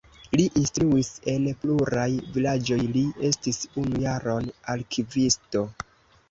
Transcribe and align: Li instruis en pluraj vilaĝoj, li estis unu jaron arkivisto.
Li 0.39 0.43
instruis 0.59 1.09
en 1.33 1.43
pluraj 1.63 2.05
vilaĝoj, 2.37 2.79
li 2.97 3.05
estis 3.29 3.61
unu 3.83 4.01
jaron 4.07 4.49
arkivisto. 4.77 5.65